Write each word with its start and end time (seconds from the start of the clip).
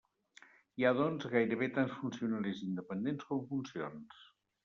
Hi 0.79 0.85
ha, 0.85 0.93
doncs, 0.99 1.25
gairebé 1.33 1.67
tants 1.75 1.93
funcionaris 1.99 2.63
independents 2.69 3.27
com 3.31 3.43
funcions. 3.53 4.27